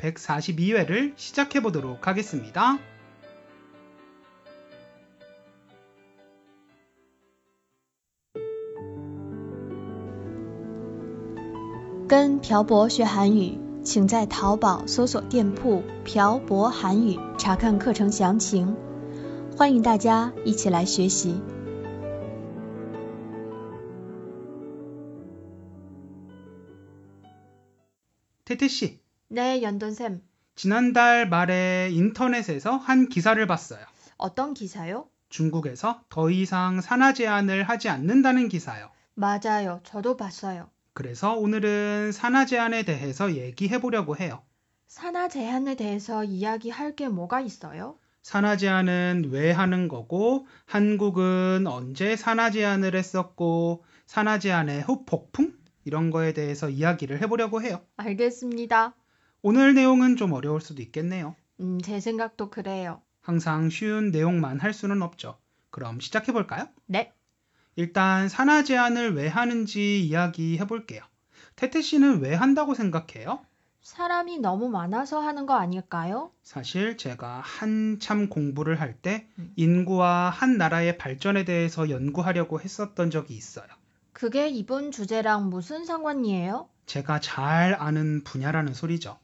[0.00, 2.78] 142회를 시작해 보도록 하겠습니다.
[12.08, 18.76] 跟朴博学韩语，请在淘宝搜索店铺“朴博韩语”查看课程详情。
[19.56, 21.40] 欢迎大家一起来学习。
[28.44, 28.99] 태태 씨,
[29.33, 30.21] 네, 연돈쌤.
[30.55, 33.79] 지난달 말에 인터넷에서 한 기사를 봤어요.
[34.17, 35.07] 어떤 기사요?
[35.29, 38.89] 중국에서 더 이상 산하 제한을 하지 않는다는 기사요.
[39.13, 39.79] 맞아요.
[39.85, 40.69] 저도 봤어요.
[40.93, 44.43] 그래서 오늘은 산하 제한에 대해서 얘기해 보려고 해요.
[44.87, 47.97] 산하 제한에 대해서 이야기할 게 뭐가 있어요?
[48.23, 55.53] 산하 제한은 왜 하는 거고 한국은 언제 산하 제한을 했었고 산하 제한의 후폭풍
[55.85, 57.79] 이런 거에 대해서 이야기를 해보려고 해요.
[57.95, 58.93] 알겠습니다.
[59.43, 61.35] 오늘 내용은 좀 어려울 수도 있겠네요.
[61.59, 63.01] 음, 제 생각도 그래요.
[63.21, 65.37] 항상 쉬운 내용만 할 수는 없죠.
[65.71, 66.67] 그럼 시작해 볼까요?
[66.85, 67.11] 네.
[67.75, 71.01] 일단 산하 제한을 왜 하는지 이야기해 볼게요.
[71.55, 73.43] 태태 씨는 왜 한다고 생각해요?
[73.81, 76.31] 사람이 너무 많아서 하는 거 아닐까요?
[76.43, 79.53] 사실 제가 한참 공부를 할때 음.
[79.55, 83.65] 인구와 한 나라의 발전에 대해서 연구하려고 했었던 적이 있어요.
[84.13, 86.69] 그게 이번 주제랑 무슨 상관이에요?
[86.91, 89.17] 제가 잘 아는 분야라는 소리죠.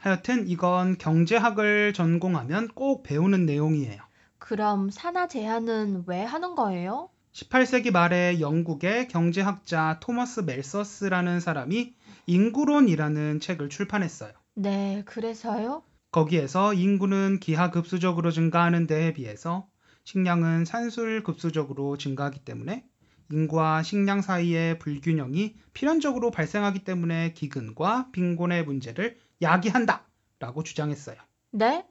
[0.00, 4.02] 하여튼 이건 경제학을 전공하면 꼭 배우는 내용이에요.
[4.38, 7.10] 그럼 산하 제한은 왜 하는 거예요?
[7.32, 11.94] 18세기 말에 영국의 경제학자 토머스 멜서스라는 사람이
[12.26, 14.32] 인구론이라는 책을 출판했어요.
[14.56, 15.84] 네, 그래서요?
[16.10, 19.68] 거기에서 인구는 기하급수적으로 증가하는 데에 비해서
[20.02, 22.84] 식량은 산술 급수적으로 증가하기 때문에
[23.32, 30.06] 인구와 식량 사이의 불균형이 필연적으로 발생하기 때문에 기근과 빈곤의 문제를 야기한다
[30.38, 31.16] 라고 주장했어요.
[31.50, 31.86] 네?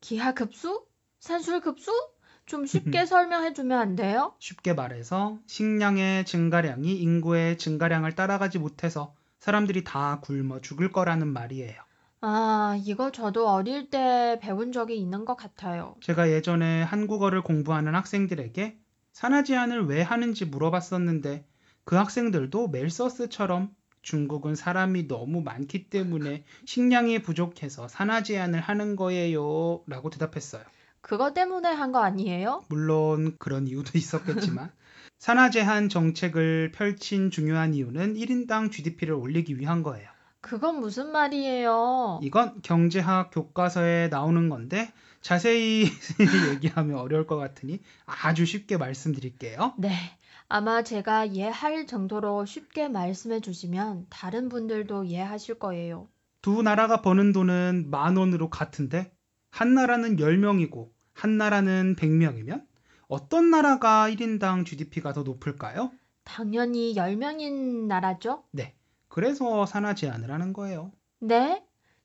[0.00, 0.86] 기하급수?
[1.18, 1.90] 산술급수?
[2.46, 4.34] 좀 쉽게 설명해 주면 안 돼요?
[4.38, 11.74] 쉽게 말해서 식량의 증가량이 인구의 증가량을 따라가지 못해서 사람들이 다 굶어 죽을 거라는 말이에요.
[12.20, 15.96] 아, 이거 저도 어릴 때 배운 적이 있는 것 같아요.
[16.00, 18.78] 제가 예전에 한국어를 공부하는 학생들에게
[19.14, 21.46] 산하 제한을 왜 하는지 물어봤었는데
[21.84, 30.10] 그 학생들도 멜서스처럼 중국은 사람이 너무 많기 때문에 식량이 부족해서 산하 제한을 하는 거예요 라고
[30.10, 30.62] 대답했어요.
[31.00, 32.64] 그거 때문에 한 거 아니에요?
[32.68, 34.70] 물론 그런 이유도 있었겠지만
[35.18, 40.10] 산하 제한 정책을 펼친 중요한 이유는 1인당 GDP를 올리기 위한 거예요.
[40.44, 42.20] 그건 무슨 말이에요?
[42.22, 45.86] 이건 경제학 교과서에 나오는 건데 자세히
[46.52, 49.72] 얘기하면 어려울 것 같으니 아주 쉽게 말씀드릴게요.
[49.78, 49.88] 네.
[50.50, 56.08] 아마 제가 이해할 정도로 쉽게 말씀해 주시면 다른 분들도 이해하실 거예요.
[56.42, 59.10] 두 나라가 버는 돈은 만 원으로 같은데
[59.50, 62.66] 한 나라는 10명이고 한 나라는 100명이면
[63.08, 65.90] 어떤 나라가 1인당 GDP가 더 높을까요?
[66.22, 68.44] 당연히 10명인 나라죠?
[69.14, 70.90] 그래서 산하 제한을 하는 거예요.
[71.20, 71.62] 네?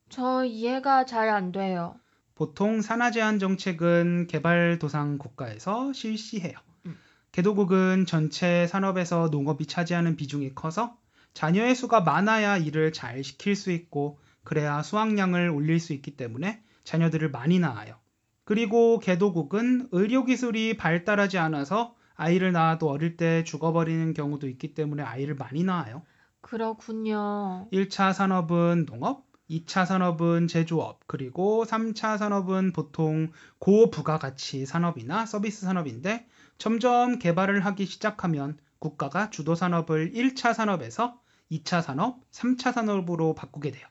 [0.09, 1.95] 저 이해가 잘 안 돼요.
[2.35, 6.53] 보통 산하 제한 정책은 개발도상 국가에서 실시해요.
[6.85, 6.95] 음.
[7.31, 10.99] 개도국은 전체 산업에서 농업이 차지하는 비중이 커서
[11.33, 17.31] 자녀의 수가 많아야 일을 잘 시킬 수 있고 그래야 수확량을 올릴 수 있기 때문에 자녀들을
[17.31, 17.95] 많이 낳아요.
[18.43, 25.63] 그리고 개도국은 의료기술이 발달하지 않아서 아이를 낳아도 어릴 때 죽어버리는 경우도 있기 때문에 아이를 많이
[25.63, 26.03] 낳아요.
[26.41, 27.67] 그렇군요.
[27.71, 36.27] 1차 산업은 농업, 2차 산업은 제조업, 그리고 3차 산업은 보통 고부가가치 산업이나 서비스 산업인데
[36.57, 41.19] 점점 개발을 하기 시작하면 국가가 주도 산업을 1차 산업에서
[41.51, 43.87] 2차 산업, 3차 산업으로 바꾸게 돼요.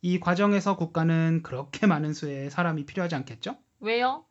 [0.00, 3.56] 이 과정에서 국가는 그렇게 많은 수의 사람이 필요하지 않겠죠?
[3.80, 4.24] 왜요?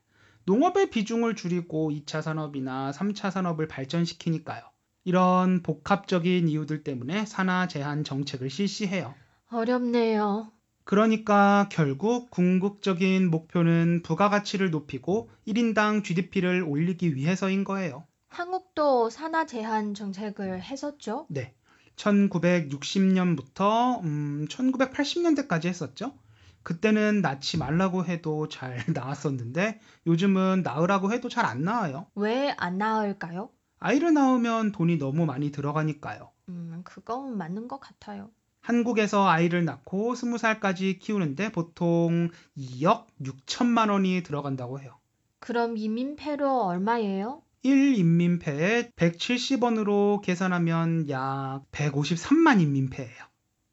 [0.46, 4.73] 농업의 비중을 줄이고 2차 산업이나 3차 산업을 발전시키니까요.
[5.06, 9.14] 이런 복합적인 이유들 때문에 산하 제한 정책을 실시해요.
[9.52, 10.52] 어렵네요.
[10.86, 18.06] 그러니까 결국 궁극적인 목표는 부가가치를 높이고 1인당 GDP를 올리기 위해서인 거예요.
[18.30, 21.28] 한국도 산하 제한 정책을 했었죠?
[21.30, 21.54] 네.
[21.96, 26.18] 1960년부터 음, 1980년대까지 했었죠.
[26.64, 32.08] 그때는 낳지 말라고 해도 잘 나왔었는데 요즘은 낳으라고 해도 잘 안 나와요.
[32.16, 33.50] 왜 안 나을까요?
[33.84, 36.32] 아이를 낳으면 돈이 너무 많이 들어가니까요.
[36.48, 38.30] 음, 그건 맞는 것 같아요.
[38.62, 44.98] 한국에서 아이를 낳고 20살까지 키우는데 보통 2억 6천만 원이 들어간다고 해요.
[45.40, 47.42] 그럼 이민폐로 얼마예요?
[47.66, 53.26] 1인민폐에 170원으로 계산하면 약 153만 인민폐예요.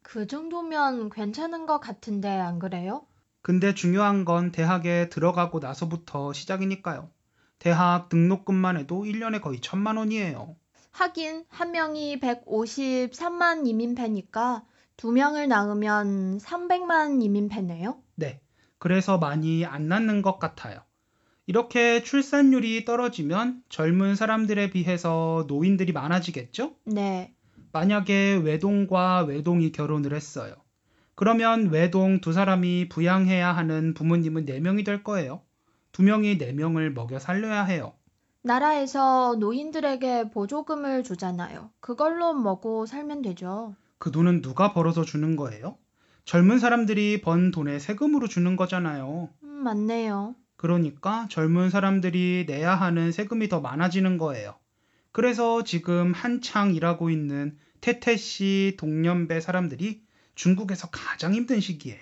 [0.03, 3.07] 그 정도면 괜찮은 것 같은데 안 그래요?
[3.41, 7.09] 근데 중요한 건 대학에 들어가고 나서부터 시작이니까요.
[7.61, 10.55] 대학 등록금만 해도 1년에 거의 천만 원이에요.
[10.93, 14.63] 하긴 한 명이 153만 이민폐니까
[14.97, 18.01] 두 명을 낳으면 300만 이민폐네요.
[18.15, 18.41] 네.
[18.79, 20.79] 그래서 많이 안 낳는 것 같아요.
[21.45, 26.73] 이렇게 출산율이 떨어지면 젊은 사람들에 비해서 노인들이 많아지겠죠?
[26.85, 27.35] 네.
[27.73, 30.55] 만약에 외동과 외동이 결혼을 했어요.
[31.13, 35.43] 그러면 외동 두 사람이 부양해야 하는 부모님은 4명이 될 거예요.
[35.91, 37.93] 두 명이 4명을 먹여 살려야 해요.
[38.43, 41.69] 나라에서 노인들에게 보조금을 주잖아요.
[41.79, 43.75] 그걸로 먹고 살면 되죠.
[43.99, 45.77] 그 돈은 누가 벌어서 주는 거예요?
[46.25, 49.29] 젊은 사람들이 번 돈에 세금으로 주는 거잖아요.
[49.43, 50.35] 음, 맞네요.
[50.55, 54.55] 그러니까 젊은 사람들이 내야 하는 세금이 더 많아지는 거예요.
[55.11, 60.03] 그래서 지금 한창 일하고 있는 태태 씨 동년배 사람들이
[60.35, 61.99] 중국에서 가장 힘든 시기예요.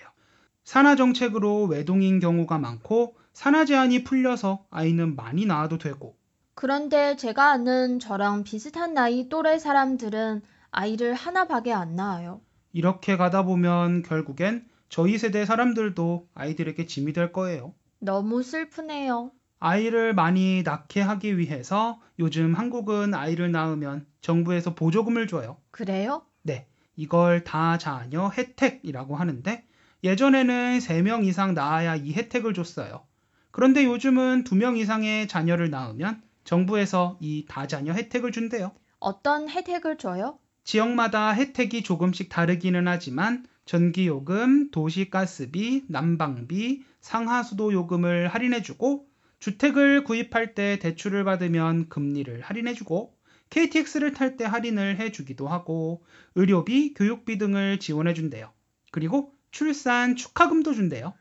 [0.64, 6.16] 산하 정책으로 외동인 경우가 많고 산하 제한이 풀려서 아이는 많이 낳아도 되고
[6.54, 12.40] 그런데 제가 아는 저랑 비슷한 나이 또래 사람들은 아이를 하나밖에 안 낳아요.
[12.72, 17.74] 이렇게 가다 보면 결국엔 저희 세대 사람들도 아이들에게 짐이 될 거예요.
[17.98, 19.32] 너무 슬프네요.
[19.58, 25.58] 아이를 많이 낳게 하기 위해서 요즘 한국은 아이를 낳으면 정부에서 보조금을 줘요.
[25.70, 26.22] 그래요?
[26.42, 26.66] 네,
[26.96, 29.64] 이걸 다 자녀 혜택이라고 하는데
[30.02, 33.04] 예전에는 3명 이상 낳아야 이 혜택을 줬어요.
[33.50, 38.72] 그런데 요즘은 2명 이상의 자녀를 낳으면 정부에서 이 다자녀 혜택을 준대요.
[38.98, 40.38] 어떤 혜택을 줘요?
[40.64, 49.06] 지역마다 혜택이 조금씩 다르기는 하지만 전기요금, 도시가스비, 난방비, 상하수도 요금을 할인해주고
[49.38, 53.14] 주택을 구입할 때 대출을 받으면 금리를 할인해주고
[53.48, 56.02] KTX를 탈 때 할인을 해주기도 하고
[56.34, 58.52] 의료비, 교육비 등을 지원해준대요.
[58.92, 61.14] 그리고 출산 축하금도 준대요.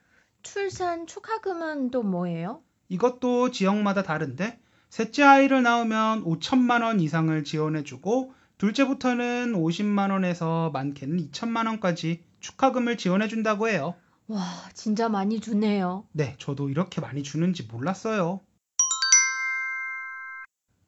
[0.43, 2.61] 출산 축하금은 또 뭐예요?
[2.87, 4.59] 이것도 지역마다 다른데
[4.89, 13.69] 셋째 아이를 낳으면 5천만 원 이상을 지원해주고 둘째부터는 50만 원에서 많게는 2천만 원까지 축하금을 지원해준다고
[13.69, 13.95] 해요.
[14.27, 14.43] 와,
[14.73, 16.05] 진짜 많이 주네요.
[16.11, 18.41] 네, 저도 이렇게 많이 주는지 몰랐어요.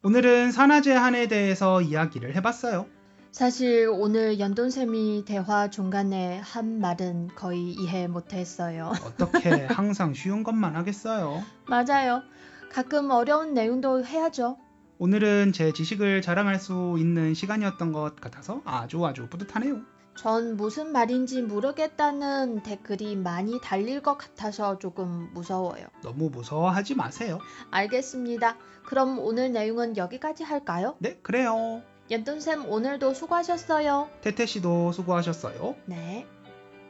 [0.04, 2.88] 오늘은 산화 제 한에 대해서 이야기를 해봤어요.
[3.32, 8.92] 사실 오늘 연돈쌤이 대화 중간에 한 말은 거의 이해 못했어요.
[9.06, 11.42] 어떻게 항상 쉬운 것만 하겠어요.
[11.68, 12.24] 맞아요.
[12.72, 14.58] 가끔 어려운 내용도 해야죠.
[14.98, 19.82] 오늘은 제 지식을 자랑할 수 있는 시간이었던 것 같아서 아주 아주 뿌듯하네요.
[20.18, 25.86] 전 무슨 말인지 모르겠다는 댓글이 많이 달릴 것 같아서 조금 무서워요.
[26.04, 27.40] 너무 무서워하지 마세요.
[27.72, 28.58] 알겠습니다.
[28.84, 30.96] 그럼 오늘 내용은 여기까지 할까요?
[31.00, 31.82] 네, 그래요.
[32.12, 34.10] 연돈쌤 오늘도 수고하셨어요.
[34.20, 35.78] 태태 씨도 수고하셨어요.
[35.86, 36.28] 네.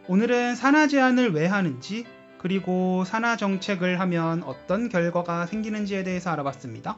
[0.08, 2.08] 오늘은 산하 제한을 왜 하는지
[2.40, 6.98] 그리고 산하 정책을 하면 어떤 결과가 생기는지에 대해서 알아봤습니다.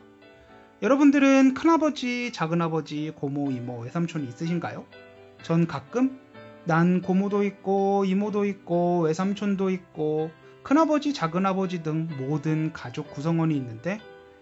[0.82, 4.86] 여러분들은 큰아버지, 작은아버지, 고모, 이모, 외삼촌이 있으신가요?
[5.42, 6.18] 전 가끔
[6.64, 10.32] 난 고모도 있고 이모도 있고 외삼촌도 있고
[10.64, 14.00] 큰아버지, 작은아버지 등 모든 가족 구성원이 있는데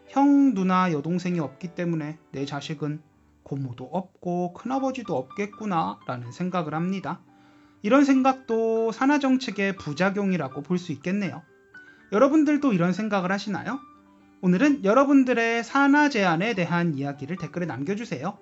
[0.07, 3.01] 형, 누나, 여동생이 없기 때문에 내 자식은
[3.43, 7.21] 고모도 없고 큰아버지도 없겠구나 라는 생각을 합니다.
[7.81, 11.41] 이런 생각도 산하정책의 부작용이라고 볼 수 있겠네요.
[12.11, 13.79] 여러분들도 이런 생각을 하시나요?
[14.41, 18.37] 오늘은 여러분들의 산하 제한에 대한 이야기를 댓글에 남겨주세요.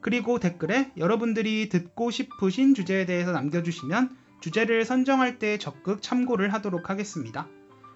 [0.00, 7.48] 그리고 댓글에 여러분들이 듣고 싶으신 주제에 대해서 남겨주시면 주제를 선정할 때 적극 참고를 하도록 하겠습니다.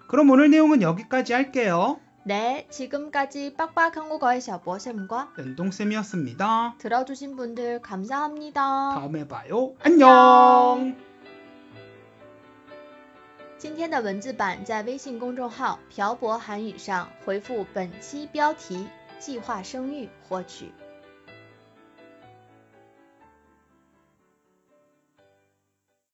[0.07, 1.99] 그럼 오늘 내용은 여기까지 할게요.
[2.24, 6.74] 네, 지금까지 빡빡 한국어의 샤보쌤과 연동쌤이었습니다.
[6.78, 8.94] 들어주신 분들 감사합니다.
[8.94, 9.74] 다음에 봐요.
[9.80, 10.96] 안녕!
[13.58, 18.86] 今天的文字版在微信公众号“漂泊韩语”上回复本期标题“
[19.18, 20.72] 计划生育”获取。